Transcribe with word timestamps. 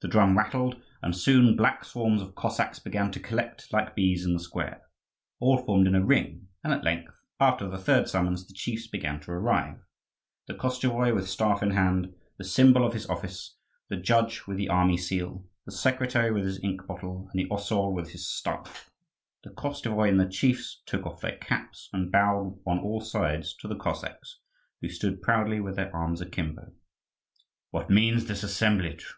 The 0.00 0.08
drum 0.08 0.38
rattled, 0.38 0.80
and 1.02 1.14
soon 1.14 1.54
black 1.54 1.84
swarms 1.84 2.22
of 2.22 2.34
Cossacks 2.34 2.78
began 2.78 3.10
to 3.12 3.20
collect 3.20 3.70
like 3.70 3.94
bees 3.94 4.24
in 4.24 4.32
the 4.32 4.40
square. 4.40 4.80
All 5.40 5.58
formed 5.58 5.86
in 5.86 5.94
a 5.94 6.02
ring; 6.02 6.48
and 6.64 6.72
at 6.72 6.84
length, 6.84 7.22
after 7.38 7.68
the 7.68 7.76
third 7.76 8.08
summons, 8.08 8.48
the 8.48 8.54
chiefs 8.54 8.86
began 8.86 9.20
to 9.20 9.30
arrive 9.30 9.84
the 10.46 10.54
Koschevoi 10.54 11.14
with 11.14 11.28
staff 11.28 11.62
in 11.62 11.72
hand, 11.72 12.14
the 12.38 12.44
symbol 12.44 12.82
of 12.82 12.94
his 12.94 13.06
office; 13.10 13.58
the 13.90 13.98
judge 13.98 14.46
with 14.46 14.56
the 14.56 14.70
army 14.70 14.96
seal; 14.96 15.44
the 15.66 15.70
secretary 15.72 16.32
with 16.32 16.44
his 16.46 16.64
ink 16.64 16.86
bottle; 16.86 17.28
and 17.30 17.38
the 17.38 17.50
osaul 17.50 17.92
with 17.92 18.12
his 18.12 18.26
staff. 18.26 18.88
The 19.44 19.50
Koschevoi 19.50 20.08
and 20.08 20.18
the 20.18 20.30
chiefs 20.30 20.80
took 20.86 21.04
off 21.04 21.20
their 21.20 21.36
caps 21.36 21.90
and 21.92 22.10
bowed 22.10 22.58
on 22.66 22.78
all 22.78 23.02
sides 23.02 23.54
to 23.58 23.68
the 23.68 23.76
Cossacks, 23.76 24.38
who 24.80 24.88
stood 24.88 25.20
proudly 25.20 25.60
with 25.60 25.76
their 25.76 25.94
arms 25.94 26.22
akimbo. 26.22 26.72
"What 27.70 27.90
means 27.90 28.24
this 28.24 28.42
assemblage? 28.42 29.12